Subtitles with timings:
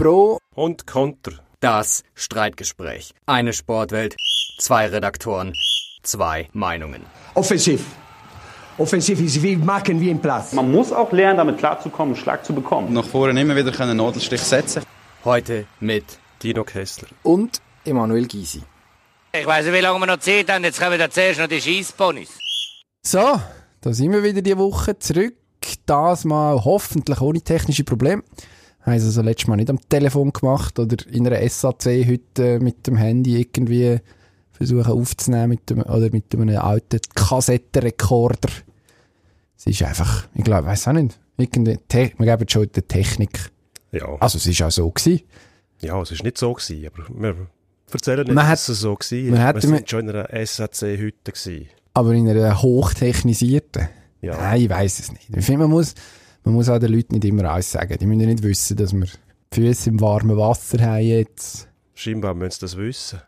[0.00, 1.32] Pro und Konter.
[1.60, 3.12] Das Streitgespräch.
[3.26, 4.16] Eine Sportwelt,
[4.58, 5.52] zwei Redaktoren,
[6.02, 7.02] zwei Meinungen.
[7.34, 7.84] Offensiv.
[8.78, 10.54] Offensiv ist wie machen wie im Platz.
[10.54, 12.94] Man muss auch lernen, damit klarzukommen, einen Schlag zu bekommen.
[12.94, 14.84] Nach vorne immer wieder einen Nadelstich setzen.
[15.22, 16.06] Heute mit
[16.42, 17.08] Dino Kessler.
[17.22, 18.62] und Emanuel Gysi.
[19.38, 20.64] Ich weiss nicht, wie lange wir noch Zeit haben.
[20.64, 22.38] Jetzt kommen wir zuerst noch die Scheissponys.
[23.02, 23.38] So,
[23.82, 25.34] da sind wir wieder die Woche zurück.
[25.84, 28.22] Das mal hoffentlich ohne technische Probleme.
[28.82, 32.86] Haben es also letztes Mal nicht am Telefon gemacht oder in einer SAC heute mit
[32.86, 33.98] dem Handy irgendwie
[34.52, 38.50] versuchen aufzunehmen mit dem, oder mit einem alten Kassettenrekorder.
[39.56, 43.50] Es ist einfach, ich glaube, weiß auch nicht, irgendwie, wir geben schon der Technik.
[43.92, 44.16] Ja.
[44.20, 45.22] Also es ist auch so gewesen.
[45.80, 47.36] ja, es war nicht so, gewesen, aber wir
[47.92, 48.96] erzählen nicht, Man hat- dass es so
[49.30, 51.32] man hat wir sind schon in einer SAC-Hütte.
[51.32, 51.66] gewesen.
[51.92, 53.88] Aber in einer hochtechnisierten?
[54.22, 54.36] Ja.
[54.36, 55.28] Nein, ich weiß es nicht.
[55.34, 55.94] Ich finde, man muss,
[56.44, 57.96] man muss auch den Leuten nicht immer alles sagen.
[57.98, 59.06] Die müssen ja nicht wissen, dass wir
[59.52, 61.68] die Füße im warmen Wasser haben jetzt.
[61.94, 63.20] Scheinbar müssen sie das wissen.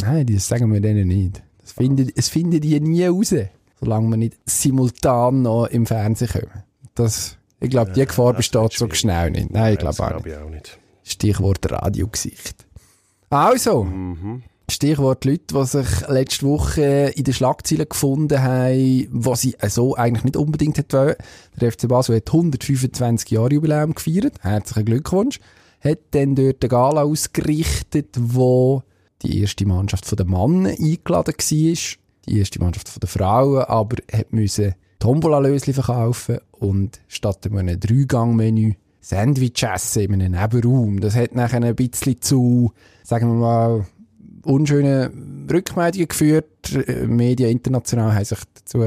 [0.00, 1.42] Nein, das sagen wir denen nicht.
[1.60, 3.34] Das finden, es finden die nie raus,
[3.80, 6.62] solange wir nicht simultan noch im Fernsehen kommen.
[6.94, 9.50] Das, ich glaube, die Gefahr besteht so schnell nicht.
[9.50, 10.78] Nein, ich glaube auch ich auch nicht.
[11.02, 12.66] Stichwort Radiogesicht.
[13.30, 14.42] Also, Mhm.
[14.70, 20.24] Stichwort Leute, die sich letzte Woche in den Schlagzeilen gefunden haben, was sie so eigentlich
[20.24, 21.16] nicht unbedingt wollen.
[21.60, 24.34] Der FC Basel hat 125 Jahre Jubiläum gefeiert.
[24.40, 25.38] Herzlichen Glückwunsch.
[25.80, 28.82] Hat dann dort eine Gala ausgerichtet, wo
[29.22, 31.98] die erste Mannschaft von den Mannen eingeladen war.
[32.26, 39.62] Die erste Mannschaft den Frauen, aber hat müssen Tombola-Lösli verkaufen und statt einem Dreigang-Menü Sandwich
[39.62, 41.00] essen in einem Nebenraum.
[41.00, 43.86] Das hat nachher ein bisschen zu, sagen wir mal,
[44.44, 46.46] unschönen Rückmeldungen geführt.
[46.72, 48.80] Äh, Medien international haben sich dazu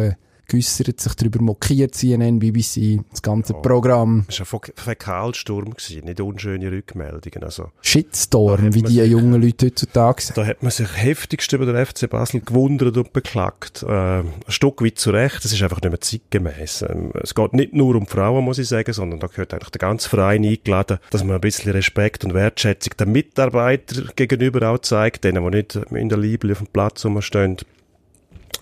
[0.48, 3.59] geäussert, sich darüber mokiert, CNN, BBC, das ganze Ja.
[3.59, 4.26] Programm.
[4.30, 7.44] Es war ein Fäkalsturm, gewesen, nicht unschöne Rückmeldungen.
[7.44, 10.41] Also, Shitstorm, wie die sich- jungen Leute heutzutage sagen.
[10.41, 13.84] da hat man sich heftigst über den FC Basel gewundert und beklagt.
[13.84, 16.84] Äh, ein Stück weit zu Recht, das ist einfach nicht mehr zeitgemäß.
[16.90, 19.79] Ähm, es geht nicht nur um Frauen, muss ich sagen, sondern da gehört eigentlich der
[19.79, 25.24] ganze Verein eingeladen, dass man ein bisschen Respekt und Wertschätzung den Mitarbeitern gegenüber auch zeigt,
[25.24, 27.58] denen, die nicht in der Liebe auf dem Platz rumstehen.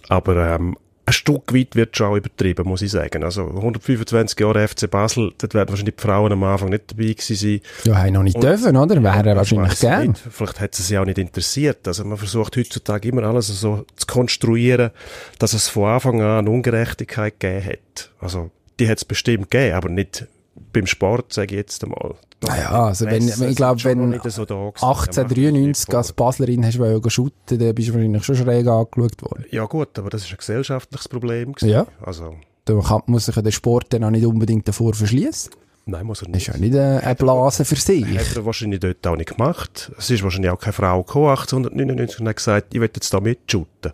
[0.09, 3.23] Aber ähm, ein Stück weit wird schon auch übertrieben, muss ich sagen.
[3.23, 7.35] Also 125 Jahre FC Basel, dort werden wahrscheinlich die Frauen am Anfang nicht dabei gewesen
[7.35, 7.61] sein.
[7.83, 9.03] Ja, haben noch nicht Und- dürfen, oder?
[9.03, 10.07] Wäre Ich wahrscheinlich gern.
[10.09, 10.21] nicht.
[10.31, 11.88] Vielleicht hat es sie auch nicht interessiert.
[11.88, 14.89] Also man versucht heutzutage immer alles so zu konstruieren,
[15.38, 18.09] dass es von Anfang an eine Ungerechtigkeit gegeben hat.
[18.19, 18.49] Also
[18.79, 20.25] die hat es bestimmt gegeben, aber nicht
[20.73, 22.16] beim Sport, sage ich jetzt einmal.
[22.50, 24.83] Ah ja, also wenn, wenn, ich glaube, wenn so da gewesen.
[24.85, 29.45] 1893 Ja, als Baslerin hast du shooten, dann bist du wahrscheinlich schon schräg angeschaut worden.
[29.51, 31.53] Ja gut, aber das ist ein gesellschaftliches Problem.
[31.53, 31.69] gewesen.
[31.69, 31.85] Ja.
[32.01, 32.35] Also,
[32.66, 35.51] Da muss sich ja der Sport dann auch nicht unbedingt davor verschließen.
[35.85, 36.47] nein, muss er Das nicht.
[36.47, 38.05] ist ja nicht eine, eine Blase für sich.
[38.17, 39.91] Hat er wahrscheinlich dort auch nicht gemacht.
[39.97, 43.19] Es ist wahrscheinlich auch keine Frau gekommen, 1899, und hat gesagt, ich will jetzt da
[43.19, 43.91] mitshooten.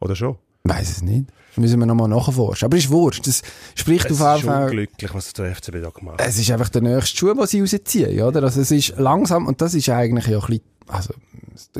[0.00, 0.36] Oder schon?
[0.68, 1.26] Weiß es nicht.
[1.56, 2.66] Müssen wir nochmal nachforschen.
[2.66, 3.26] Aber ist wurscht.
[3.26, 3.40] Das
[3.74, 4.64] spricht Es auf ist jeden Fall.
[4.64, 6.28] unglücklich, was der FCB da gemacht hat.
[6.28, 8.42] Es ist einfach der nächste Schuh, den sie rausziehen, oder?
[8.42, 11.14] Also es ist langsam, und das ist eigentlich ja ein bisschen, also,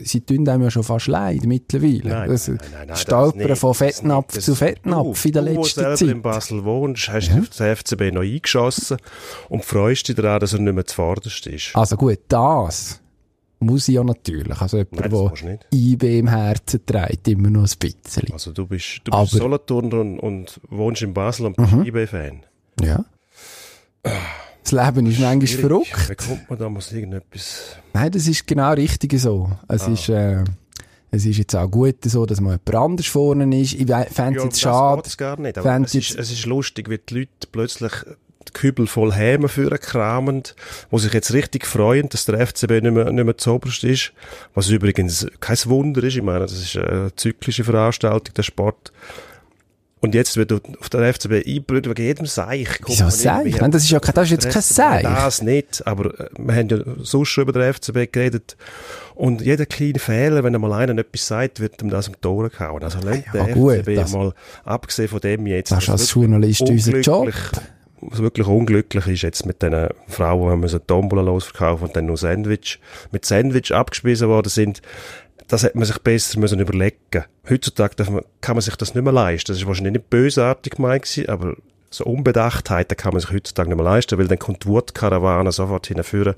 [0.02, 2.08] sie tun einem ja schon fast leid mittlerweile.
[2.08, 5.80] Nein, das nein, nein, nein, Stolpern von Fettnapf zu Fettnapf du, in der du, letzten
[5.80, 6.08] selber Zeit.
[6.08, 8.96] in Basel wohnst, hast den FCB noch eingeschossen
[9.50, 11.76] und freust dich daran, dass er nicht mehr zuvorderst ist.
[11.76, 13.00] Also gut, das
[13.58, 14.60] muss ich ja natürlich.
[14.60, 15.12] Also jemand,
[15.42, 15.58] der.
[15.72, 18.32] IB im Herzen trägt, immer noch ein bisschen.
[18.32, 21.84] Also du bist, du bist Solothurner und, und wohnst in Basel und bist Mhm.
[21.84, 22.40] IB-Fan.
[22.82, 23.04] Ja.
[24.02, 25.60] Das Leben ist manchmal Schwierig.
[25.94, 26.10] verrückt.
[26.10, 27.76] Wie kommt man da muss irgendetwas...
[27.92, 29.50] Nein, das ist genau richtig so.
[29.68, 29.92] Es Ah.
[29.92, 30.44] ist, äh,
[31.10, 33.74] es ist jetzt auch gut so, dass mal jemand anders vorne ist.
[33.74, 35.08] Ich fände es jetzt schade.
[35.16, 35.56] Gar nicht.
[35.58, 37.92] Aber es ist, es ist lustig, wie die Leute plötzlich
[38.54, 40.42] Kübel voll Häme führen kramen,
[40.90, 44.12] wo sich jetzt richtig freuen, dass der FCB nicht mehr, nicht mehr zuoberst ist.
[44.54, 46.16] Was übrigens kein Wunder ist.
[46.16, 48.92] Ich meine, das ist eine zyklische Veranstaltung, der Sport.
[49.98, 52.68] Und jetzt wird auf der FCB eingebrüht wegen jedem Seich.
[52.80, 53.56] kommt Wieso Seich?
[53.58, 55.02] Nein, das ist ja kein- das ist jetzt kein Seich.
[55.02, 58.56] Das nicht, aber äh, wir haben ja sonst schon über den FCB geredet.
[59.14, 62.82] Und jeder kleine Fehler, wenn einmal einer etwas sagt, wird ihm das am Tor gehauen.
[62.84, 64.32] Also lernt Ja, der gut, FCB mal,
[64.64, 65.72] abgesehen von dem jetzt.
[65.72, 67.28] Das ist als Journalist unser Job.
[68.00, 72.16] Was wirklich unglücklich ist jetzt mit den Frauen, die müssen Tombola losverkaufen und dann nur
[72.16, 72.78] Sandwich,
[73.10, 74.82] mit Sandwich abgespiesen worden sind.
[75.48, 77.24] Das hätte man sich besser müssen überlegen.
[77.48, 79.52] Heutzutage man, kann man sich das nicht mehr leisten.
[79.52, 81.56] Das ist wahrscheinlich nicht bösartig gemeint aber
[81.96, 85.50] So Unbedachtheit, da kann man sich heutzutage nicht mehr leisten, weil dann kommt die Wutkarawane
[85.50, 86.34] sofort hinführen.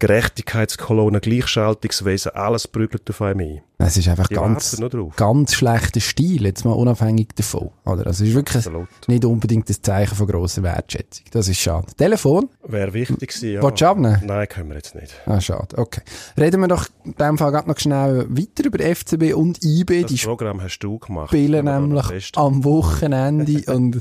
[0.00, 3.60] Gerechtigkeitskolonne, Gleichschaltungswesen, alles prügelt auf einem ein.
[3.78, 4.80] Es ist einfach Die ganz,
[5.16, 7.70] ganz schlechter Stil, jetzt mal unabhängig davon.
[7.84, 8.06] Oder?
[8.06, 8.88] Also es ist wirklich Absolut.
[9.06, 11.26] nicht unbedingt das Zeichen von grosser Wertschätzung.
[11.30, 11.86] Das ist schade.
[11.94, 12.48] Telefon?
[12.66, 13.62] Wäre wichtig gewesen, ja.
[13.62, 14.22] Willst du abnehmen?
[14.24, 15.12] Nein, können wir jetzt nicht.
[15.26, 15.76] Ah, schade.
[15.76, 16.00] Okay.
[16.38, 20.02] Reden wir doch in dem Fall grad noch schnell weiter über FCB und IB.
[20.02, 21.28] Das Die Programm hast du gemacht.
[21.28, 24.00] spielen nämlich am Wochenende und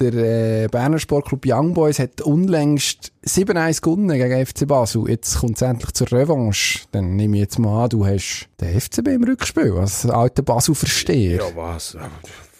[0.00, 5.08] der äh, Berner Sportclub Young Boys hat unlängst 7-1 gewonnen gegen FC Basel.
[5.08, 6.80] Jetzt kommt es endlich zur Revanche.
[6.92, 11.36] Dann nehme ich jetzt mal an, du hast den FCB im Rückspiel als alter Basel-Versteher.
[11.36, 11.94] Ja, was?
[11.94, 12.10] Ja,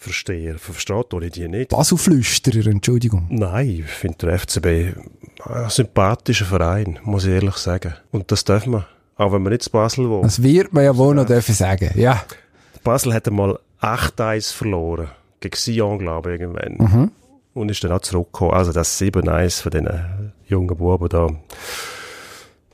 [0.05, 1.71] Verstehe, versteht doch die nicht.
[1.71, 3.27] Basel-Flüsterer, Entschuldigung.
[3.31, 4.67] Nein, ich finde der FCB
[5.47, 7.95] ein sympathischer Verein, muss ich ehrlich sagen.
[8.13, 8.85] Und das darf man.
[9.17, 10.27] Auch wenn man nicht zu Basel wohnt.
[10.27, 11.91] Das wird man ja wohl noch dürfen sagen.
[11.95, 12.23] Ja.
[12.83, 15.09] Basel hat einmal 8-1 verloren.
[15.51, 16.77] Gegen Sion, glaube ich, irgendwann.
[16.79, 17.11] Mhm.
[17.55, 18.53] Und ist dann auch zurückgekommen.
[18.53, 21.29] Also das 7-1 von diesen jungen Buben da.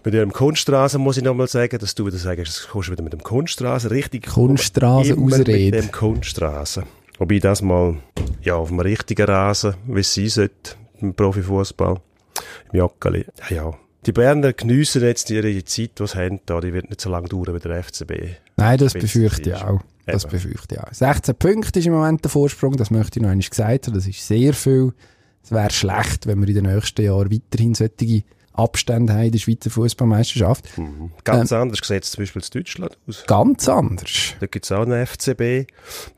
[0.02, 3.02] Mit ihrem Kunststraße muss ich nochmal sagen, dass du wieder sagst, das kommst du wieder
[3.02, 3.90] mit dem Kunststraße.
[3.90, 4.26] Richtig.
[4.26, 5.76] Kunststraße immer ausreden.
[5.76, 6.84] Mit dem Kunststraße.
[7.19, 7.96] Wobei das mal,
[8.43, 12.00] ja, auf dem richtigen Rasen, wie es sein sollte, im Profifußball,
[12.73, 13.26] im Joggeli.
[13.50, 13.75] Ja, ja.
[14.06, 16.61] Die Berner geniessen jetzt ihre Zeit, die sie haben, da.
[16.61, 18.12] Die wird nicht so lange dauern wie der FCB.
[18.56, 19.81] Nein, das befürchte ich auch.
[20.06, 20.32] Das Eben.
[20.32, 20.93] befürchte ich auch.
[20.93, 23.94] 16 Punkte ist im Moment der Vorsprung, das möchte ich noch einmal gesagt haben.
[23.94, 24.93] Das ist sehr viel.
[25.43, 29.38] Es wäre schlecht, wenn wir in den nächsten Jahren weiterhin solche Abstände haben in der
[29.38, 30.64] Schweizer Fußballmeisterschaft.
[31.25, 31.58] Ganz Ähm.
[31.58, 33.25] anders sieht es zum Beispiel in Deutschland aus.
[33.26, 34.35] Ganz anders.
[34.41, 35.67] Da gibt es auch einen FCB,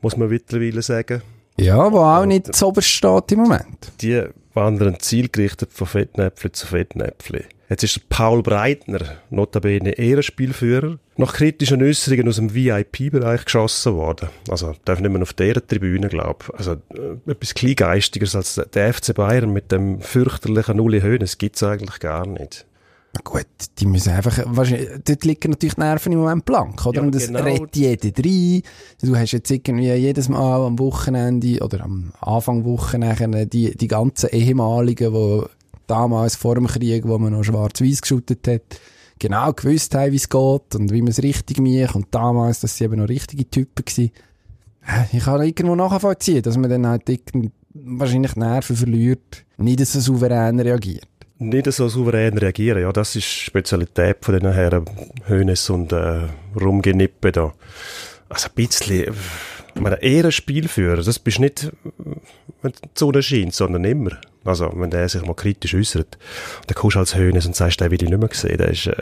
[0.01, 1.21] muss man mittlerweile sagen.
[1.57, 3.91] Ja, wo auch nicht zu oberst steht im Moment.
[4.01, 4.23] Die
[4.55, 7.43] wandern zielgerichtet von Fettnäpfli zu Fettnäpfli.
[7.73, 8.99] Jetzt ist Paul Breitner,
[9.31, 14.29] notabene Ehrenspielführer, nach kritischen Äußerungen aus dem VIP-Bereich geschossen worden.
[14.47, 16.53] Also, darf nicht mehr auf dieser Tribüne, glaube ich.
[16.53, 21.99] Also, äh, etwas kleingeistigeres als der FC Bayern mit dem fürchterlichen Uli Hoeneß gibt's eigentlich
[21.99, 22.67] gar nicht.
[23.15, 23.47] Na gut,
[23.79, 26.97] die müssen einfach, wahrscheinlich, dort liegen natürlich die Nerven im Moment blank, oder?
[26.97, 27.41] Ja, Und das genau.
[27.41, 28.61] redet jeder rein.
[29.01, 33.87] Du hast jetzt irgendwie jedes Mal am Wochenende oder am Anfang Woche nachher die, die
[33.87, 35.43] ganzen ehemaligen, die
[35.87, 38.79] damals vor dem Krieg, wo man noch schwarz-weiß geschüttet hat,
[39.19, 41.95] genau gewusst haben, wie es geht und wie man es richtig macht.
[41.95, 44.11] Und damals, dass sie eben noch richtige Typen waren.
[45.11, 47.03] Äh, Ich kann irgendwo nachvollziehen, dass man dann halt
[47.73, 51.07] wahrscheinlich Nerven verliert, nicht so souverän reagiert.
[51.39, 52.81] nicht so souverän reagieren.
[52.83, 54.85] Ja, das ist Spezialität von den Herren
[55.27, 56.21] Hönes und äh,
[56.59, 57.53] Rumgenippe da.
[58.29, 59.13] Also ein bisschen,
[59.81, 61.71] meine, eher ein Spielführer, das bist nicht,
[62.61, 64.11] wenn die Sonne scheint, sondern immer.
[64.45, 66.17] Also, wenn der sich mal kritisch äußert,
[66.67, 68.87] dann kommst du als Hönes und sagst, den will ich nicht mehr sehen, der ist,
[68.87, 68.95] äh,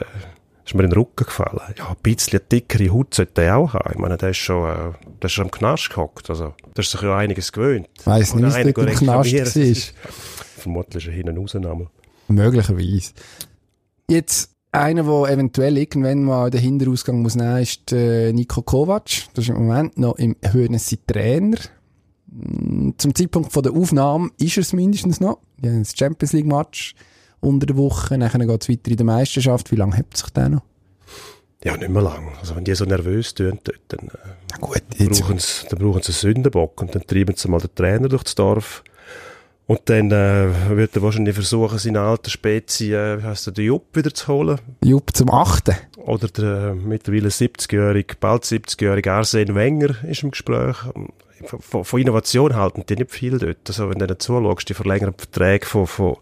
[0.65, 1.59] ist mir in den Rücken gefallen.
[1.77, 3.91] Ja, ein bisschen dickere Haut sollte der auch haben.
[3.93, 4.91] Ich meine, der ist schon, äh,
[5.21, 6.29] der ist schon am Knast gehockt.
[6.29, 7.87] Also, der ist sich ja einiges gewöhnt.
[8.05, 9.63] Weiss nicht, einer dort im Knast war.
[9.63, 9.93] ist-
[10.57, 11.87] Vermutlich ist er hinten raus einmal.
[12.27, 13.13] Möglicherweise.
[14.09, 19.09] Jetzt, einer, der eventuell irgendwann mal den Hinterausgang muss nehmen, ist äh, Nico Kovac.
[19.33, 21.57] Das ist im Moment noch im Höhnes sein Trainer.
[22.27, 25.39] Mm, Zum Zeitpunkt von der Aufnahme ist er es mindestens noch.
[25.57, 26.95] Die haben das Champions League Match
[27.41, 28.17] unter der Woche.
[28.17, 29.71] Nachher geht es weiter in der Meisterschaft.
[29.71, 30.61] Wie lange hebt sich der noch?
[31.63, 32.29] Ja, nicht mehr lang.
[32.39, 33.59] Also wenn die so nervös tun,
[33.89, 37.59] dann, äh, gut, brauchen sie, dann brauchen sie einen Sündenbock und dann treiben sie mal
[37.59, 38.83] den Trainer durchs Dorf.
[39.67, 43.65] Und dann äh, wird er wahrscheinlich versuchen, seinen alten Spezi, äh, wie heisst der, den
[43.65, 44.59] Jupp wieder zu holen.
[44.83, 45.75] Jupp zum Achten.
[45.97, 50.75] Oder der äh, mittlerweile 70-jährige, bald 70-jährige Arsene Wenger ist im Gespräch.
[51.45, 53.59] Von, von Innovation halten die nicht viel dort.
[53.67, 56.17] Also wenn du denen zuschaust, die verlängern Verträge von, von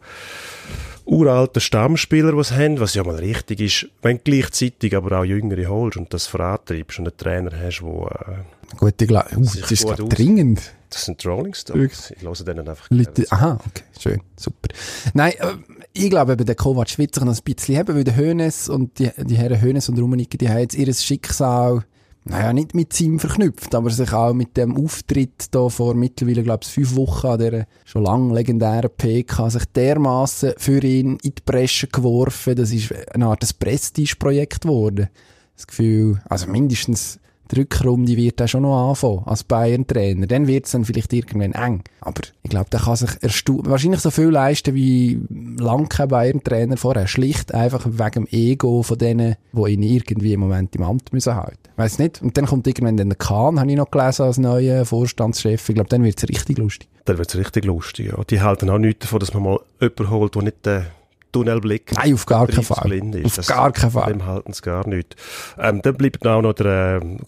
[1.05, 5.25] uralten Stammspielern, die sie haben, was ja mal richtig ist, wenn du gleichzeitig aber auch
[5.25, 9.71] Jüngere holst und das vorantreibst und einen Trainer hast, äh, Gut, ich glaube, uh, das
[9.71, 10.61] ist glaub, dringend.
[10.89, 12.11] das sind Rolling Stones.
[12.15, 14.69] Ich höre denen einfach Leute, aha, okay, schön, super.
[15.13, 15.53] Nein, äh,
[15.93, 18.99] ich glaube eben, der Kovac wird sich noch ein bisschen haben, weil der Hönes und
[18.99, 21.83] die, die Herren Hönes und Rummenigge, die haben jetzt ihr Schicksal,
[22.25, 26.61] naja, nicht mit ihm verknüpft, aber sich auch mit dem Auftritt da vor mittlerweile, glaube
[26.63, 31.41] ich, fünf Wochen an dieser schon lang legendären PK sich dermaßen für ihn in die
[31.43, 32.55] Bresche geworfen.
[32.55, 35.09] Das ist eine Art ein Prestigeprojekt geworden.
[35.55, 37.19] Das Gefühl, also mindestens
[37.51, 40.27] die Rückrunde wird er schon noch anfangen als Bayern-Trainer.
[40.27, 41.83] Dann wird es dann vielleicht irgendwann eng.
[42.01, 43.09] Aber ich glaube, der kann sich
[43.47, 45.19] wahrscheinlich so viel leisten wie
[45.57, 47.07] lang kein Bayern-Trainer vorher.
[47.07, 51.35] Schlicht einfach wegen dem Ego von denen, die ihn irgendwie im Moment im Amt müssen
[51.35, 51.57] halten.
[51.75, 52.21] Weiß nicht.
[52.21, 55.69] Und dann kommt irgendwann der Kahn, habe ich noch gelesen, als neuer Vorstandschef.
[55.69, 56.89] Ich glaube, dann wird es richtig lustig.
[57.05, 58.11] Dann wird es richtig lustig.
[58.11, 58.23] Ja.
[58.23, 60.85] Die halten auch nichts davon, dass man mal jemanden holt, der nicht den
[61.31, 63.01] Tunnelblick Nein, auf gar keinen Fall.
[63.25, 64.11] Auf Das- gar keinen Fall.
[64.13, 65.15] dem halten sie gar nicht.
[65.57, 67.19] Ähm, dann bleibt auch noch der ähm,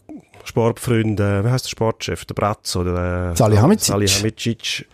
[0.43, 3.87] Sportfreund, äh, wie heißt der Sportchef, der Bratz oder äh, Salihamidzic.
[3.87, 4.87] Salihamidzic,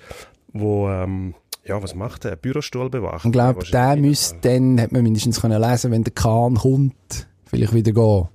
[0.54, 1.34] wo ähm,
[1.66, 2.36] ja, was macht der?
[2.36, 3.26] Bürostuhl bewacht?
[3.26, 7.74] Ich glaube, der müsste dann, hat man mindestens können lesen, wenn der Kahn kommt, vielleicht
[7.74, 8.28] wieder gehen.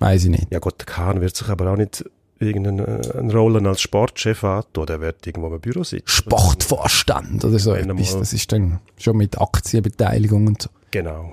[0.00, 0.46] Weiß ich nicht.
[0.50, 2.04] Ja gut, der Kahn wird sich aber auch nicht
[2.40, 4.86] irgendeine äh, Rolle als Sportchef antun.
[4.86, 6.04] Der wird irgendwo im Büro sitzen.
[6.06, 8.18] Sportvorstand oder so Wenn etwas.
[8.18, 10.70] Das ist dann schon mit Aktienbeteiligung und so.
[10.90, 11.32] Genau.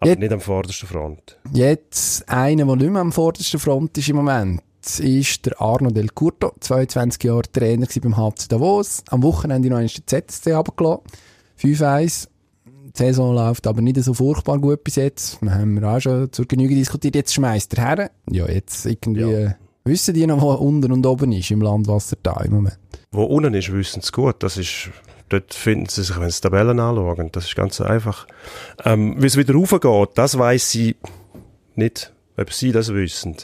[0.00, 1.38] Aber Jetzt- nicht am vordersten Front.
[1.52, 4.60] Jetzt einer, der nicht mehr am vordersten Front ist im Moment,
[4.98, 9.04] ist der Arno Del Curto, 22 Jahre Trainer beim HC Davos.
[9.10, 11.02] Am Wochenende noch einmal den ZSC runtergelassen.
[11.60, 12.28] 5-1.
[12.66, 15.40] Die Saison läuft aber nicht so furchtbar gut bis jetzt.
[15.40, 17.14] Wir haben wir auch schon zur Genüge diskutiert.
[17.14, 18.10] Jetzt schmeißt er her.
[18.30, 19.54] Ja, jetzt irgendwie, Ja.
[19.84, 22.78] Wissen die noch, wo unten und oben ist im Landwassertal im Moment?
[23.10, 24.42] Wo unten ist, wissen sie gut.
[24.42, 24.90] Das ist,
[25.28, 27.30] dort finden sie sich, wenn sie Tabellen anschauen.
[27.32, 28.26] Das ist ganz einfach.
[28.84, 30.96] Ähm, wie es wieder raufgeht, das weiss sie
[31.74, 33.36] nicht, ob sie das wissen.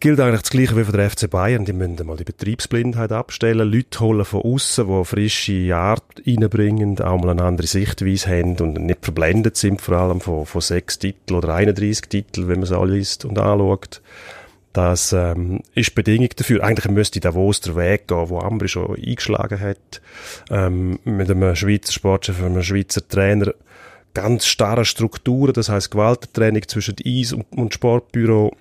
[0.00, 1.64] Gilt eigentlich das Gleiche wie für den FC Bayern.
[1.64, 7.20] Die müssen mal die Betriebsblindheit abstellen, Leute holen von außen, die frische Art reinbringen, auch
[7.20, 11.36] mal eine andere Sichtweise haben und nicht verblendet sind, vor allem von, von sechs Titeln
[11.36, 14.00] oder 31 Titeln, wenn man es alle liest und anschaut.
[14.78, 16.62] Das ähm, ist Bedingung dafür.
[16.62, 20.00] Eigentlich müsste Davos der Weg gehen, wo Ambri schon eingeschlagen hat.
[20.50, 23.54] Ähm, mit einem Schweizer Sportchef, einem Schweizer Trainer.
[24.14, 28.54] Ganz starre Strukturen, das heißt Gewaltentraining zwischen Eis und, und Sportbüro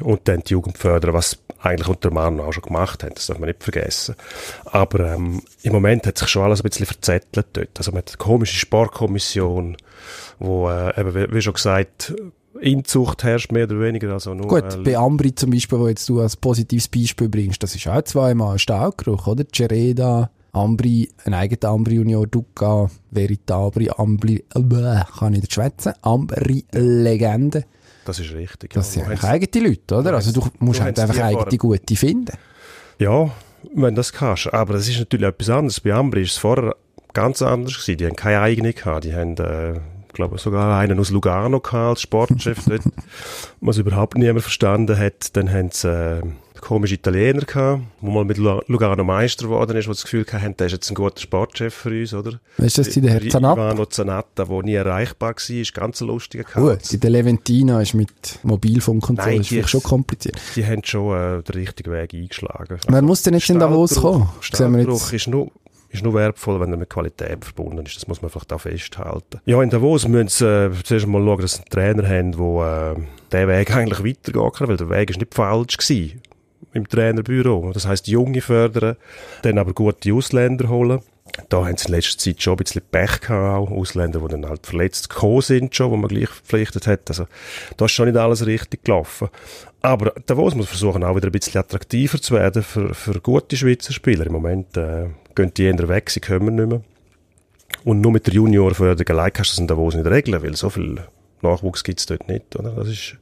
[0.00, 3.38] und dann die Jugend fördern, was eigentlich unter Mann auch schon gemacht haben, das darf
[3.38, 4.16] man nicht vergessen.
[4.66, 7.78] Aber ähm, im Moment hat sich schon alles ein bisschen verzettelt dort.
[7.78, 9.78] Also man hat eine komische Sportkommission,
[10.38, 12.12] wo äh, eben, wie, wie schon gesagt,
[12.60, 14.12] Inzucht herrscht mehr oder weniger.
[14.12, 17.62] Also nur, Gut, äh, bei Ambri zum Beispiel, wo jetzt du als positives Beispiel bringst,
[17.62, 19.44] das ist auch zweimal ein Stahlgeruch, oder?
[19.52, 26.64] Cereda, Ambri, ein eigener Ambri Junior Duca, Veritabri, Ambri, äh, kann ich nicht schwätzen, Ambri
[26.72, 27.64] Legende.
[28.04, 28.74] das ist richtig.
[28.74, 29.02] Das ja.
[29.02, 30.14] sind eigentlich eigene Leute, oder?
[30.14, 32.36] Also du musst du halt einfach die eigene gute finden.
[32.98, 33.30] Ja,
[33.74, 34.52] wenn das kannst.
[34.52, 35.80] Aber es ist natürlich etwas anderes.
[35.80, 36.76] Bei Ambri ist es vorher
[37.12, 37.98] ganz anders gewesen.
[37.98, 39.04] Die haben keine eigene gehabt.
[39.04, 39.80] Die haben, äh,
[40.12, 42.82] glaube, sogar einen aus Lugano gehabt als Sportchef dort.
[43.60, 45.36] Was überhaupt niemand verstanden hat.
[45.36, 46.22] Dann haben sie, äh,
[46.60, 50.56] komische Italiener gehabt, wo mal mit Lu- Lugano Meister geworden ist, wo das Gefühl hatten,
[50.56, 52.38] der ist jetzt ein guter Sportchef für uns, oder?
[52.58, 53.70] Weißt du, das der Herr Zanatta?
[53.70, 56.88] Ivano Zanatta, der nie erreichbar war, ist ganz ein lustiger Gut, Chaos.
[56.90, 60.40] der Leventina ist mit Mobilfunk und so, Nein, das ist vielleicht schon kompliziert.
[60.54, 62.78] Die haben schon äh, den richtigen Weg eingeschlagen.
[62.86, 64.28] Wer muss denn jetzt in Davos kommen?
[64.40, 65.12] Jetzt.
[65.12, 65.50] ist nur,
[65.92, 67.96] ist nur wertvoll, wenn er mit Qualität verbunden ist.
[67.96, 69.40] Das muss man vielleicht auch festhalten.
[69.44, 72.96] Ja, in Davos müssen sie äh, zuerst mal schauen, dass sie einen Trainer haben, der
[72.96, 73.00] äh,
[73.32, 76.22] den Weg eigentlich weitergehen kann, weil der Weg ist nicht falsch gewesen
[76.72, 77.72] im Trainerbüro.
[77.72, 78.96] Das heißt Junge fördern,
[79.42, 81.00] dann aber gute Ausländer holen.
[81.48, 84.46] Da haben sie in letzter Zeit schon ein bisschen Pech gehabt, auch Ausländer, die dann
[84.46, 87.08] halt verletzt gekommen sind schon, wo man gleich verpflichtet hat.
[87.08, 87.26] Also,
[87.76, 89.28] da ist schon nicht alles richtig gelaufen.
[89.80, 93.92] Aber Davos muss versuchen, auch wieder ein bisschen attraktiver zu werden für, für gute Schweizer
[93.92, 94.26] Spieler.
[94.26, 96.82] Im Moment äh, gehen die eher weg, sie kommen nicht mehr.
[97.84, 100.70] Und nur mit der Juniorförderung allein kannst du das in Davos nicht regeln, weil so
[100.70, 100.98] viel
[101.42, 102.54] Nachwuchs gibt's dort nicht.
[102.56, 102.70] Oder?
[102.72, 103.16] Das ist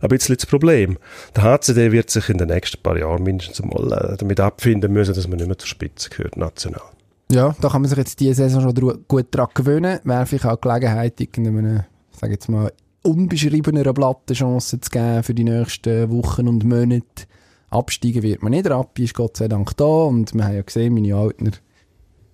[0.00, 0.98] ein bisschen das Problem.
[1.34, 5.14] Der HCD wird sich in den nächsten paar Jahren mindestens mal äh, damit abfinden müssen,
[5.14, 6.82] dass man nicht mehr zur Spitze gehört, national.
[7.30, 10.00] Ja, da kann man sich jetzt diese Saison schon gut dran gewöhnen.
[10.04, 15.44] Wäre vielleicht auch Gelegenheit, irgendeinem, sag jetzt mal, unbeschriebeneren Blatt Chance zu geben für die
[15.44, 17.26] nächsten Wochen und Monate.
[17.70, 18.68] Absteigen wird man nicht.
[18.68, 21.50] Rappi ist Gott sei Dank da und wir haben ja gesehen, meine Altner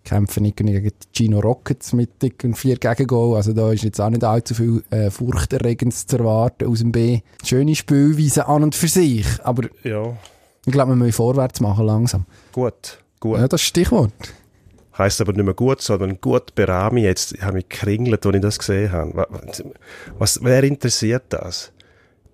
[0.04, 3.36] kämpfen nicht gegen die Gino Rockets mit dicken vier Gegengol.
[3.36, 7.20] Also da ist jetzt auch nicht allzu viel äh, Furchterregendes zu erwarten aus dem B.
[7.42, 10.16] Schöne Spielweise an und für sich, aber Ja,
[10.66, 12.26] ich glaube, wir müssen vorwärts machen langsam.
[12.52, 12.98] gut.
[13.20, 13.38] Gut.
[13.38, 14.12] Ja, das ist das Stichwort.
[14.98, 17.00] Heißt aber nicht mehr gut, sondern gut Berami.
[17.00, 19.14] Jetzt ich habe mich gekringelt, als ich das gesehen habe.
[19.16, 19.28] Wa-
[20.18, 21.72] Was, wer interessiert das?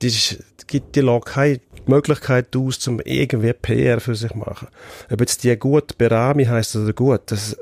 [0.02, 4.68] Ist- gibt die keine Möglichkeit aus, zum irgendwie PR für sich machen.
[5.10, 7.56] Ob jetzt die gut Berami heißt oder gut, das,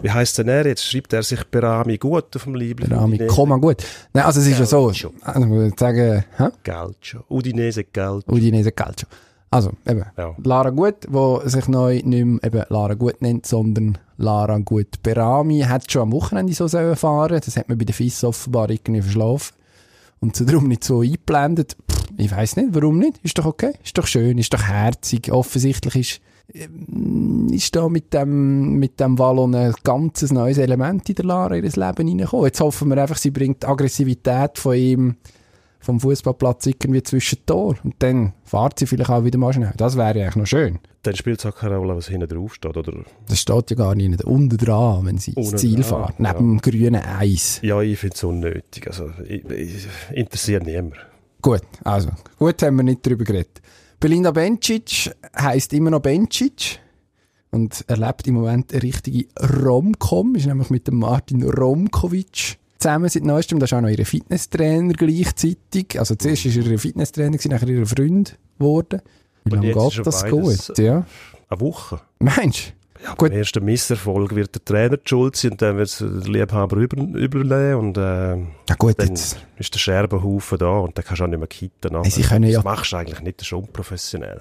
[0.00, 0.84] wie heißt denn er jetzt?
[0.84, 2.92] Schreibt er sich Berami gut auf dem Liebling?
[2.92, 3.84] Rami, Komma gut.
[4.12, 6.48] Nein, also es ist ja so, also ich würde sagen, hä?
[6.62, 7.24] Calcio.
[7.28, 8.32] Udinese Calcio.
[8.32, 9.08] Udinese Calcio.
[9.54, 10.34] Also, eben, Ja.
[10.42, 15.60] Lara Gut, wo sich neu nicht mehr eben Lara Gut nennt, sondern Lara Gut Berami,
[15.60, 17.40] hat schon am Wochenende so sollen fahren.
[17.44, 19.54] Das hat man bei der FIS offenbar irgendwie verschlafen.
[20.24, 21.76] Und so darum nicht so eingeblendet.
[21.90, 23.18] Pff, ich weiß nicht, warum nicht?
[23.22, 23.74] Ist doch okay.
[23.84, 25.30] Ist doch schön, ist doch herzig.
[25.30, 26.20] Offensichtlich ist,
[26.54, 31.56] ähm, ist da mit dem, mit dem Wallon ein ganzes neues Element in der Lara
[31.56, 32.46] in ihr Leben reingekommen.
[32.46, 35.16] Jetzt hoffen wir einfach, sie bringt die Aggressivität von ihm
[35.84, 37.76] vom Fußballplatz irgendwie zwischen Tor.
[37.84, 39.72] Und dann fahrt sie vielleicht auch wieder mal schnell.
[39.76, 40.78] Das wäre eigentlich noch schön.
[41.02, 43.04] Dann spielt es auch keine Rolle, was hinten drauf steht, oder?
[43.28, 46.18] Das steht ja gar nicht unten dran, wenn sie ins Ziel dran, fährt.
[46.18, 46.32] ja.
[46.32, 47.60] Neben dem grünen Eis.
[47.62, 48.86] Ja, ich finde es unnötig.
[48.86, 50.94] Also, ich, ich, interessiert niemand.
[51.42, 53.60] Gut, also, gut haben wir nicht drüber geredet.
[54.00, 56.80] Belinda Bencic heisst immer noch Bencic.
[57.50, 59.26] und erlebt im Moment eine richtige
[59.62, 64.06] Romcom, ist nämlich mit dem Martin Romkovic zusammen seit neuestem, das ist auch noch ihr
[64.06, 69.00] Fitnesstrainer gleichzeitig, also zuerst ist er ihr Fitnesstrainer, nachher ihr Freund geworden.
[69.44, 70.78] Wie lange geht das gut?
[70.78, 71.04] Ja.
[71.48, 72.00] Eine Woche.
[72.18, 73.04] Meinst du?
[73.04, 73.28] Ja, Gut.
[73.30, 76.76] beim ersten Misserfolg wird der Trainer die schuld sein und dann wird es der Liebhaber
[76.78, 78.36] über, übernehmen und äh,
[78.70, 79.36] Ja gut, dann jetzt.
[79.58, 82.02] ist der Scherbenhaufen da und dann kannst du auch nicht mehr kitten.
[82.04, 84.40] sie können ja- Das machst du eigentlich nicht, das ist unprofessionell.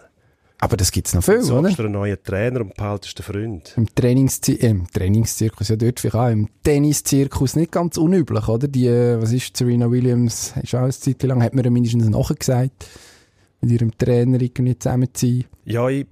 [0.64, 1.70] Aber das gibt's noch viel, Du oder?
[1.70, 3.74] dir einen neuen Trainer und behaltest den Freund.
[3.76, 8.70] Im, Trainingszi äh, im Trainingszirkus, ja dort vielleicht auch, im Tenniszirkus nicht ganz unüblich, oder?
[8.70, 12.88] Die, äh, was ist, Serena Williams, ist auch eine Zeit lang, hat mir mindestens nachgesagt,
[13.60, 15.44] mit ihrem Trainer irgendwie zusammen zu sein.
[15.66, 16.08] Ja, ich,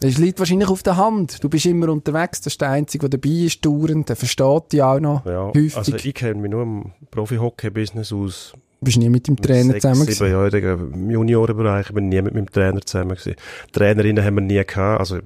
[0.00, 1.42] Das liegt wahrscheinlich auf der Hand.
[1.42, 4.82] Du bist immer unterwegs, das ist der Einzige, der dabei ist, dauernd, der versteht dich
[4.82, 5.74] auch noch ja, häufig.
[5.74, 8.52] also ich kenne mich nur im Profi-Hockey-Business aus.
[8.80, 10.62] Du bist nie mit dem Trainer sechs, zusammen sieben gewesen.
[10.64, 11.86] Jahren im Juniorenbereich.
[11.88, 13.36] Ich bin nie mit meinem Trainer zusammen gewesen.
[13.72, 15.00] Trainerinnen haben wir nie gehabt.
[15.00, 15.18] Also,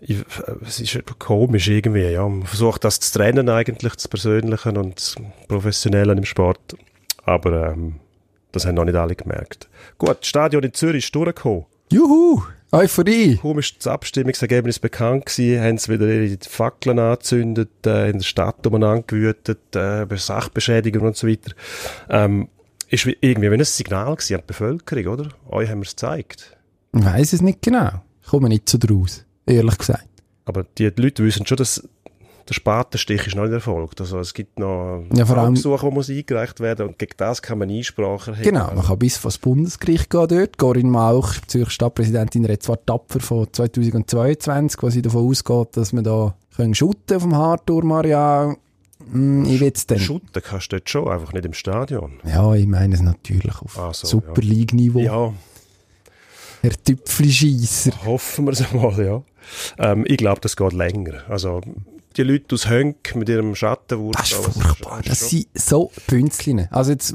[0.00, 0.18] ich,
[0.66, 2.28] es ist komisch irgendwie, ja.
[2.28, 5.16] Man versucht das zu trennen eigentlich, das Persönliche und das
[5.48, 6.76] Professionelle im Sport.
[7.24, 7.96] Aber, ähm,
[8.50, 9.68] das haben noch nicht alle gemerkt.
[9.98, 11.66] Gut, das Stadion in Zürich ist durchgekommen.
[11.90, 12.42] Juhu!
[12.74, 13.36] Euphorie!
[13.36, 18.24] Kaum ist das Abstimmungsergebnis bekannt gewesen, haben sie wieder ihre Fackeln angezündet, äh, in der
[18.24, 21.52] Stadt umeinander gewütet, äh, bei Sachbeschädigung und so weiter.
[22.08, 22.48] Ähm,
[22.92, 25.28] ist wie- irgendwie wie ein Signal an die Bevölkerung, oder?
[25.48, 26.56] Euch haben wir es gezeigt.
[26.94, 28.02] Ich weiss es nicht genau.
[28.22, 30.06] Ich komme nicht so draus, ehrlich gesagt.
[30.44, 31.88] Aber die Leute wissen schon, dass
[32.48, 34.00] der Spatenstich ist noch nicht erfolgt.
[34.00, 37.70] Also es gibt noch Ja, Gesuche, die muss eingereicht werden und gegen das kann man
[37.70, 38.50] Einsprache erheben.
[38.50, 40.58] Genau, man kann bis vor das Bundesgericht gehen dort.
[40.58, 46.02] Corinne Mauch, Zürcher Stadtpräsidentin, redet zwar tapfer von 2022, wo sie davon ausgeht, dass wir
[46.02, 48.56] da können shooten auf dem Hardtour-Areal.
[49.12, 49.98] Hm, ich will dann.
[49.98, 52.20] Shooten kannst du dort schon, einfach nicht im Stadion.
[52.24, 54.98] Ja, ich meine es natürlich auf Ah, so, Super League-Niveau.
[55.00, 55.32] Ja,
[56.62, 57.92] Herr Tüpfli-Scheisser.
[58.04, 59.22] Hoffen wir es mal, ja.
[59.78, 61.22] Ähm, ich glaube, das geht länger.
[61.28, 61.60] Also,
[62.16, 64.14] die Leute aus Hönk mit ihrem Schattenwurf.
[64.16, 65.00] Das ist furchtbar.
[65.04, 66.68] Das sind so Bünzlin.
[66.70, 67.14] Also jetzt,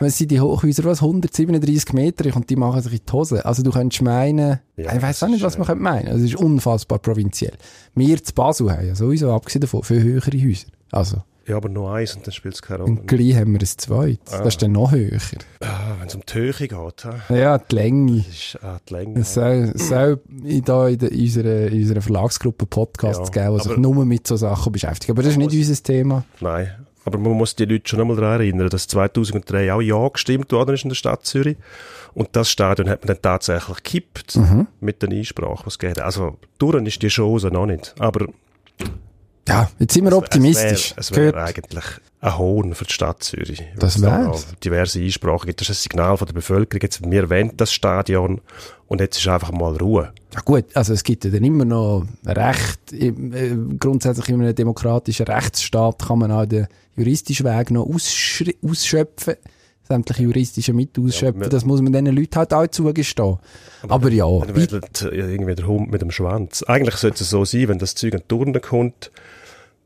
[0.00, 3.44] wenn sie die Hochhäuser, was, 137 Meter, und die machen sich in die Hose.
[3.46, 6.08] Also du könntest meinen, Ja, ich weiß das auch nicht, was man äh, könnte meinen.
[6.08, 7.52] Also es ist unfassbar provinziell.
[7.94, 10.66] Wir zu Basel haben ja sowieso, abgesehen davon, viel höhere Häuser.
[10.90, 13.00] Also, Ja, aber nur eins und dann spielt es keine Rolle.
[13.00, 14.30] im Gleich haben wir ein zweites.
[14.32, 15.18] Das ist dann noch höher.
[15.60, 16.72] Ah, Wenn es um die Höhe geht,
[17.04, 17.34] ha?
[17.34, 18.16] Ja, die Länge.
[18.18, 19.24] das ist ah, die Länge.
[19.24, 24.04] Soll, es soll in, in, unserer, in unserer Verlagsgruppe Podcasts Ja, geben, die sich nur
[24.04, 25.12] mit so Sachen beschäftigen.
[25.12, 26.24] Aber das ist nicht unser Thema.
[26.40, 26.70] Nein.
[27.04, 30.74] Aber man muss die Leute schon einmal daran erinnern, dass 2003 auch Ja gestimmt worden
[30.74, 31.56] ist in der Stadt Zürich.
[32.14, 34.68] Und das Stadion hat man dann tatsächlich gekippt Mhm.
[34.80, 35.98] mit den Einsprachen, was es geht.
[36.00, 37.94] Also, durch ist die Chance noch nicht.
[37.98, 38.26] Aber
[39.48, 40.94] Ja, jetzt sind wir optimistisch.
[40.96, 41.84] Es wäre wär eigentlich
[42.20, 43.62] ein Hohn für die Stadt Zürich.
[43.76, 45.60] Das noch diverse Einsprachen gibt.
[45.60, 46.80] Das ist ein Signal von der Bevölkerung.
[46.80, 48.40] Jetzt, wir wollen das Stadion
[48.86, 50.12] und jetzt ist einfach mal Ruhe.
[50.32, 52.92] Ja gut, also es gibt ja dann immer noch Recht.
[52.92, 53.12] Äh,
[53.78, 59.34] grundsätzlich in einem demokratischen Rechtsstaat kann man auch den juristischen Weg noch ausschöpfen.
[59.88, 61.40] Sämtliche juristische Mittel ausschöpfen.
[61.42, 63.38] wir- das muss man diesen Leuten halt auch zugestehen.
[63.88, 66.62] Aber, ja, Dann wie- wird irgendwie der Hund mit dem Schwanz.
[66.62, 69.10] Eigentlich sollte es so sein, wenn das Zeug an Turnen kommt,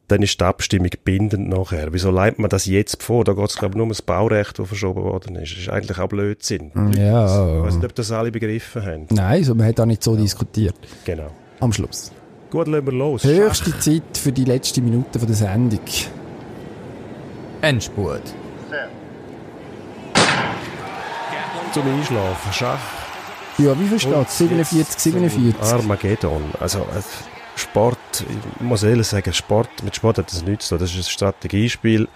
[0.08, 1.88] dann ist die Abstimmung bindend nachher.
[1.92, 3.24] Wieso leitet man das jetzt vor?
[3.24, 5.52] Da geht es, glaube ich, nur um das Baurecht, das verschoben worden ist.
[5.52, 6.70] Das ist eigentlich auch Blödsinn.
[6.96, 7.56] ja.
[7.58, 9.06] Ich weiß nicht, ob das alle begriffen haben.
[9.10, 10.76] Nein, so, man hat auch nicht so diskutiert.
[11.04, 11.30] Genau.
[11.58, 12.12] Am Schluss.
[12.50, 13.24] Gut, lassen wir los.
[13.24, 15.80] Höchste Zeit für die letzte Minute von der Sendung.
[17.62, 18.22] Endspurt.
[21.76, 22.52] Zum Einschlafen.
[22.54, 22.78] Schach.
[23.58, 25.60] Ja, wie viel steht 47, 47.
[25.60, 26.42] Armageddon.
[26.58, 27.02] Also, äh,
[27.54, 30.80] Sport, ich muss ehrlich sagen, Sport, mit Sport hat das nichts zu tun.
[30.86, 32.08] Das ist ein Strategiespiel.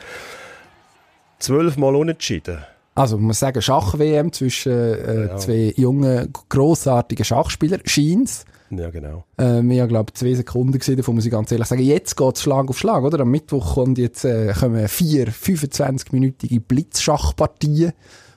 [1.38, 2.64] Zwölfmal unentschieden.
[2.94, 5.36] Also, man muss sagen, Schach-WM zwischen äh, Ja.
[5.36, 7.82] zwei jungen, grossartigen Schachspielern.
[7.84, 8.46] Scheint's.
[8.70, 9.24] Ja, genau.
[9.36, 11.82] Äh, wir haben, glaube zwei Sekunden gesehen, davon muss ich ganz ehrlich sagen.
[11.82, 13.20] Jetzt geht's Schlag auf Schlag, oder?
[13.20, 17.92] Am Mittwoch kommt jetzt, äh, kommen vier 25-minütige Blitzschachpartien.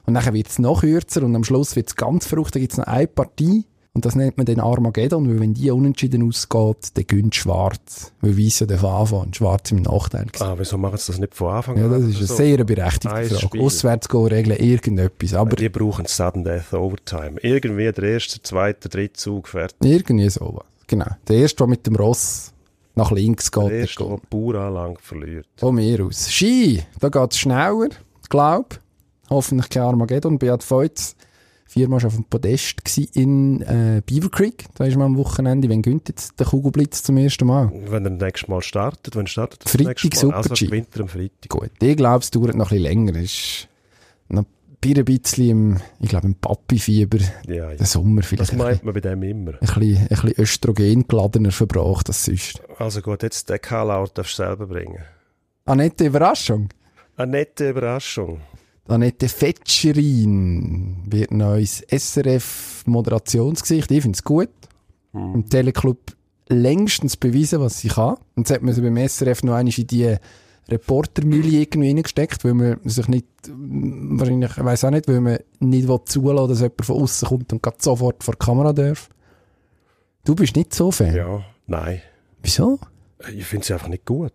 [0.06, 2.56] Und dann wird's noch kürzer und am Schluss wird's ganz verrückt.
[2.56, 3.66] Da gibt's noch eine Partie.
[3.96, 8.12] Und das nennt man den Armageddon, weil wenn die unentschieden ausgeht, dann gönnt schwarz.
[8.22, 10.26] Weil weiss ja der Anfang und schwarz im Nachteil.
[10.40, 11.92] Ah, wieso machen sie das nicht von Anfang Ja, an?
[11.92, 12.36] das ist eine So.
[12.36, 13.62] sehr berechtigte Ein Frage.
[13.62, 15.36] Auswärts gehen, regeln irgendetwas.
[15.36, 17.36] Aber Die brauchen Sudden Death Overtime.
[17.44, 19.78] Irgendwie der erste, zweite, dritte Zug fertig.
[19.80, 20.64] irgendwie sowas.
[20.88, 21.06] Genau.
[21.28, 22.52] Der erste, der mit dem Ross
[22.96, 24.30] nach links geht, Der der erste, der geht.
[24.32, 25.46] Bauranlang verliert.
[25.58, 26.32] Von mir aus.
[26.32, 27.90] Ski, da geht's schneller,
[28.28, 28.80] glaub.
[29.30, 30.38] Hoffentlich kein Armageddon.
[30.38, 31.16] Beat Feutz,
[31.66, 34.66] viermal schon auf dem Podest gsi in äh, Beaver Creek.
[34.76, 35.70] Da ist man am Wochenende.
[35.70, 37.72] Wann gönnt jetzt der Kugelblitz zum ersten Mal?
[37.88, 40.36] Wenn er nächstes Mal startet, wenn startet das Freitag nächste Mal?
[40.36, 40.66] Also Super-G.
[40.68, 41.50] gewinnt er am Freitag.
[41.50, 43.16] Gut, ich glaube, es dauert noch ein bisschen länger.
[43.16, 43.68] Es Ist
[44.30, 44.44] noch
[44.86, 47.76] ein bisschen im, ich glaube, im Papi-Fieber, Ja, ja.
[47.76, 49.52] den Sommer vielleicht Das meint man bei dem immer.
[49.54, 52.62] ein, bisschen, ein bisschen östrogengeladener verbracht als sonst.
[52.78, 55.00] Also gut, jetzt den K-Laut darfst du selber bringen.
[55.66, 56.68] Annette Überraschung.
[57.16, 58.42] Eine nette Überraschung.
[58.88, 63.92] Annette Fetscherin wird neues SRF-Moderationsgesicht.
[63.92, 64.50] Ich finde es gut.
[65.14, 66.00] Im Teleclub
[66.50, 68.16] längstens bewiesen, was sie kann.
[68.36, 70.16] Und jetzt hat man sie beim SRF noch einmal in die
[70.70, 75.38] Reportermühle irgendwie reingesteckt, weil man sich nicht, mm, wahrscheinlich, ich weiss auch nicht, weil man
[75.60, 79.10] nicht will zulassen dass jemand von außen kommt und gerade sofort vor die Kamera darf.
[80.24, 81.16] Du bist nicht so Fan.
[81.16, 82.02] Ja, nein.
[82.42, 82.80] Wieso?
[83.34, 84.34] Ich finde sie einfach nicht gut.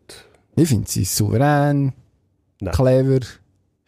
[0.55, 1.93] Ich finde sie souverän,
[2.61, 2.75] Nein.
[2.75, 3.21] clever,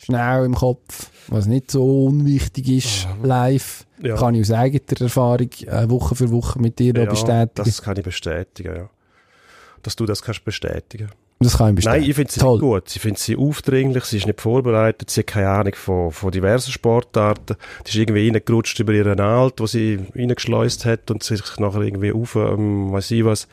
[0.03, 3.87] schnell im Kopf, was nicht so unwichtig ist, live.
[4.03, 4.17] Ja.
[4.17, 7.51] Kann ich aus eigener Erfahrung äh, Woche für Woche mit dir Ja, bestätigen.
[7.55, 8.91] das kann ich bestätigen, ja.
[9.83, 11.11] Dass du das kannst bestätigen.
[11.43, 12.01] Das kann ich bestätigen.
[12.03, 12.59] Nein, ich finde sie Toll.
[12.59, 12.95] gut.
[12.95, 16.71] Ich finde sie aufdringlich, sie ist nicht vorbereitet, sie hat keine Ahnung von, von diversen
[16.73, 17.57] Sportarten.
[17.87, 22.13] Die ist irgendwie reingerutscht über ihren Alt, wo sie reingeschleust hat und sich nachher irgendwie
[22.13, 23.49] auf, ähm, weiß ich was.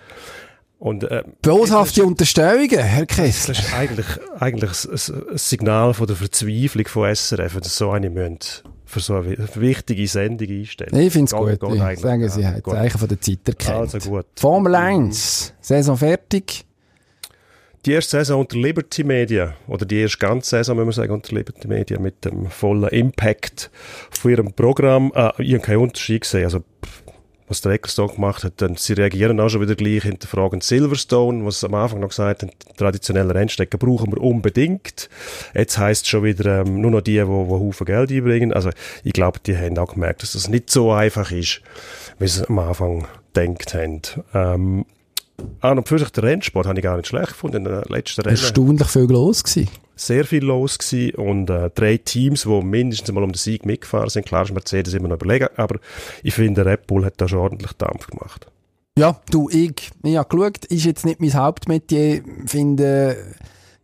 [0.79, 3.55] Und, äh, Boshafte Unterstellungen, Herr Kessler.
[3.55, 4.05] das ist eigentlich,
[4.39, 8.37] eigentlich ein, Signal von der Verzweiflung von SRF, wenn sie so eine müssen
[8.85, 10.95] für so eine wichtige Sendung einstellen.
[10.95, 11.73] Ich finde es gut.
[11.73, 12.63] Ich eigentlich, sage, sie ja.
[12.63, 13.93] Zeichen von der Zeit erkannt.
[13.93, 14.25] Also gut.
[14.37, 16.63] Formel 1, Saison fertig.
[17.85, 21.35] Die erste Saison unter Liberty Media, oder die erste ganze Saison, müssen wir sagen, unter
[21.35, 23.69] Liberty Media, mit dem vollen Impact
[24.09, 25.11] von ihrem Programm.
[25.15, 26.45] Äh, ich habe keinen Unterschied gesehen.
[26.45, 27.03] Also, pff,
[27.47, 31.63] was der Ecclestone gemacht hat, dann, sie reagieren auch schon wieder gleich, hinterfragen Silverstone, was
[31.63, 35.09] am Anfang noch gesagt haben, traditionelle Rennstrecken brauchen wir unbedingt.
[35.53, 38.53] Jetzt heisst es schon wieder, ähm, nur noch die, die, die Haufen Geld einbringen.
[38.53, 38.69] Also,
[39.03, 41.61] ich glaube, die haben auch gemerkt, dass das nicht so einfach ist,
[42.19, 44.01] wie sie am Anfang gedacht haben.
[44.33, 44.85] Ähm,
[45.61, 47.57] an und für sich, der Rennsport habe ich gar nicht schlecht gefunden.
[47.57, 49.69] In den letzten Rennen Erstaunlich viel los gewesen.
[49.95, 54.09] sehr viel los gewesen und äh, drei Teams, die mindestens mal um den Sieg mitgefahren
[54.09, 54.25] sind.
[54.25, 55.79] Klar ist Mercedes immer noch überlegen, aber
[56.23, 58.47] ich finde, Red Bull hat da schon ordentlich Dampf gemacht.
[58.97, 63.15] Ja, du, ich, ich habe geschaut, ist jetzt nicht mein Hauptmetier, finde,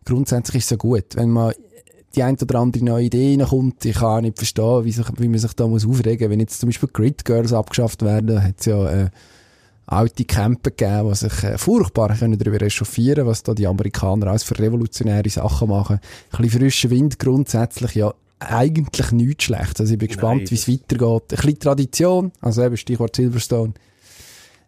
[0.04, 1.54] grundsätzlich ist es so gut, wenn man
[2.16, 5.28] die ein oder andere neue Idee reinkommt, ich kann auch nicht verstehen, wie, sich, wie
[5.28, 6.32] man sich da muss aufregen muss.
[6.32, 9.10] Wenn jetzt zum Beispiel Grid Girls abgeschafft werden, hat es ja äh,
[9.86, 14.42] alte Camper gegeben, die sich äh, furchtbar können darüber echauffieren was da die Amerikaner alles
[14.42, 16.00] für revolutionäre Sachen machen.
[16.32, 19.80] Ein bisschen frischer Wind grundsätzlich ja eigentlich nichts schlecht.
[19.80, 21.22] Also ich bin gespannt, wie es weitergeht.
[21.32, 23.74] Ein bisschen Tradition, also eben Stichwort Silverstone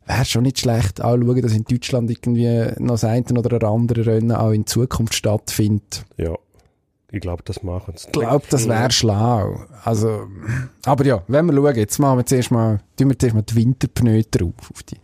[0.06, 4.06] wäre schon nicht schlecht, auch schauen, dass in Deutschland irgendwie noch das eine oder andere
[4.06, 6.04] Rennen auch in Zukunft stattfindet.
[6.16, 6.34] Ja,
[7.16, 8.06] ich glaube, das machen sie.
[8.06, 9.60] Ich glaube, das wäre schlau.
[9.84, 10.26] Also,
[10.84, 13.56] aber ja, wenn wir schauen, jetzt machen wir zuerst mal, tun wir zuerst mal die
[13.56, 14.96] Winterpneu drauf, auf die,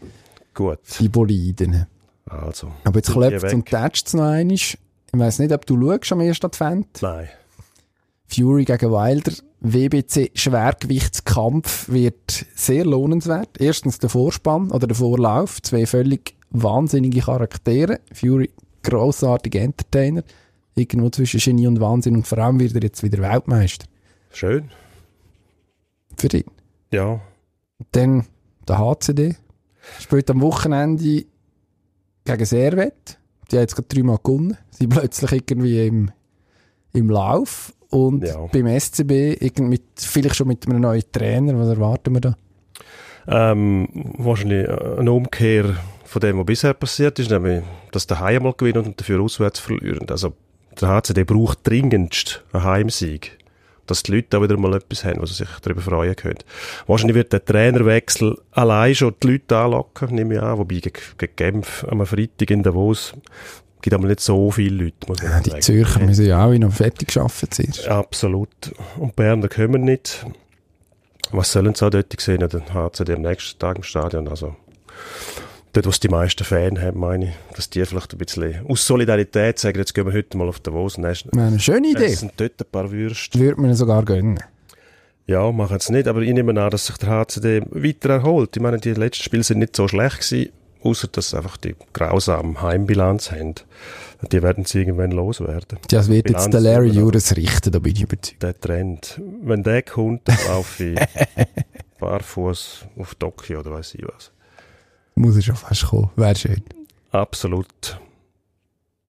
[0.54, 1.86] Gut, die Boliden.
[2.26, 2.72] also.
[2.84, 4.54] Aber jetzt klopft es und tätscht es noch einmal.
[4.54, 4.78] Ich
[5.12, 6.86] weiss nicht, ob du schaust am ersten Advent.
[7.02, 7.28] Nein.
[8.28, 9.32] Fury gegen Wilder.
[9.60, 13.60] WBC Schwergewichtskampf wird sehr lohnenswert.
[13.60, 15.60] Erstens der Vorspann oder der Vorlauf.
[15.62, 18.00] Zwei völlig wahnsinnige Charaktere.
[18.12, 18.50] Fury,
[18.82, 20.22] grossartiger Entertainer.
[20.74, 22.16] Irgendwo zwischen Genie und Wahnsinn.
[22.16, 23.86] Und vor allem wird er jetzt wieder Weltmeister.
[24.32, 24.70] Schön.
[26.16, 26.44] Für ihn.
[26.90, 27.20] Ja,
[27.92, 28.26] Dann
[28.68, 29.36] der HCD.
[30.00, 31.24] Spielt am Wochenende
[32.24, 33.18] gegen Servet.
[33.50, 34.56] Die haben jetzt gerade dreimal gewonnen.
[34.70, 36.10] Sie plötzlich irgendwie im,
[36.92, 37.72] im Lauf.
[37.90, 38.46] Und Ja.
[38.46, 39.10] beim SCB
[39.42, 41.58] irgend mit, vielleicht schon mit einem neuen Trainer.
[41.58, 42.36] Was erwarten wir da?
[43.28, 43.86] ähm,
[44.18, 48.52] wahrscheinlich äh, eine Umkehr von dem, was bisher passiert ist, nämlich, dass der Heim mal
[48.54, 50.08] gewinnen und dafür auswärts verlieren.
[50.10, 50.32] Also,
[50.80, 53.38] der HCD braucht dringendst einen Heimsieg.
[53.86, 56.38] Dass die Leute da wieder mal etwas haben, wo sie sich darüber freuen können.
[56.86, 60.56] Wahrscheinlich wird der Trainerwechsel allein schon die Leute anlocken, nehme ich an.
[60.58, 63.12] Wobei gegen, gegen Genf am Freitag in Davos
[63.82, 65.62] gibt aber nicht so viele Leute, muss man Ja, die sagen.
[65.62, 67.88] Zürcher müssen ja auch noch fertig arbeiten zuerst.
[67.88, 68.48] Absolut.
[68.96, 70.24] Und Berner kommen nicht.
[71.32, 72.40] Was sollen sie auch dort sehen?
[72.40, 74.28] Ja, Dann HCD am nächsten Tag im Stadion.
[74.28, 74.54] Also,
[75.72, 78.86] dort, wo es die meisten Fans haben, meine ich, dass die vielleicht ein bisschen aus
[78.86, 82.04] Solidarität sagen, jetzt gehen wir heute mal auf Davos und essen, Eine schöne Idee.
[82.06, 83.38] essen dort ein paar Würste.
[83.38, 84.38] Würde man sogar gönnen.
[85.26, 88.56] Ja, machen es nicht, aber ich nehme an, dass sich der HCD weiter erholt.
[88.56, 90.50] Ich meine, die letzten Spiele sind nicht so schlecht gewesen,
[90.82, 93.54] außer dass sie einfach die grausame Heimbilanz haben.
[94.32, 95.78] Die werden sie irgendwann loswerden.
[95.88, 96.88] Das wird jetzt Bilanz der Larry.
[96.90, 98.42] Juras richten, da bin ich überzeugt.
[98.42, 99.20] der Trend.
[99.42, 100.98] Wenn der kommt, dann laufe ich
[102.00, 104.32] barfuß auf Tokio oder weiß ich was.
[105.14, 106.10] Muss er schon fast kommen.
[106.16, 106.62] Wäre schön.
[107.10, 107.98] Absolut.